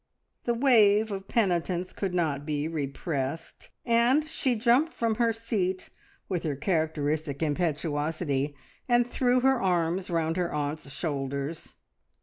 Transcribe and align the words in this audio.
The 0.45 0.55
wave 0.55 1.11
of 1.11 1.27
penitence 1.27 1.93
could 1.93 2.15
not 2.15 2.43
be 2.43 2.67
repressed, 2.67 3.69
and 3.85 4.25
she 4.27 4.55
jumped 4.55 4.93
from 4.93 5.13
her 5.21 5.31
seat 5.31 5.91
with 6.27 6.41
her 6.41 6.55
characteristic 6.55 7.43
impetuosity, 7.43 8.55
and 8.89 9.05
threw 9.05 9.41
her 9.41 9.61
arms 9.61 10.09
round 10.09 10.37
her 10.37 10.51
aunt's 10.51 10.89
shoulders. 10.89 11.75